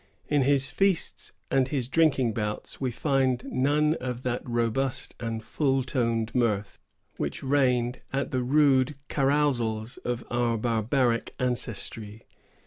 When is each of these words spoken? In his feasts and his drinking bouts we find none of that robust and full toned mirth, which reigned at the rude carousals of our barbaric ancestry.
In 0.27 0.41
his 0.41 0.71
feasts 0.71 1.31
and 1.51 1.67
his 1.67 1.87
drinking 1.87 2.33
bouts 2.33 2.81
we 2.81 2.89
find 2.89 3.43
none 3.45 3.93
of 4.01 4.23
that 4.23 4.41
robust 4.49 5.13
and 5.19 5.43
full 5.43 5.83
toned 5.83 6.33
mirth, 6.33 6.79
which 7.17 7.43
reigned 7.43 8.01
at 8.11 8.31
the 8.31 8.41
rude 8.41 8.95
carousals 9.09 9.97
of 9.97 10.23
our 10.31 10.57
barbaric 10.57 11.35
ancestry. 11.37 12.23